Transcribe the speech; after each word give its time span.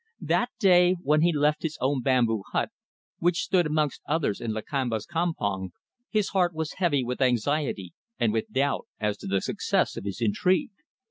That 0.21 0.49
day 0.59 0.95
when 1.03 1.21
he 1.21 1.31
left 1.31 1.61
his 1.61 1.77
own 1.79 2.01
bamboo 2.01 2.41
hut 2.53 2.69
which 3.19 3.43
stood 3.43 3.67
amongst 3.67 4.01
others 4.07 4.41
in 4.41 4.51
Lakamba's 4.51 5.05
campong 5.05 5.73
his 6.09 6.29
heart 6.29 6.55
was 6.55 6.73
heavy 6.77 7.03
with 7.03 7.21
anxiety 7.21 7.93
and 8.17 8.33
with 8.33 8.51
doubt 8.51 8.87
as 8.99 9.15
to 9.17 9.27
the 9.27 9.41
success 9.41 9.95
of 9.97 10.05
his 10.05 10.19
intrigue. 10.19 10.71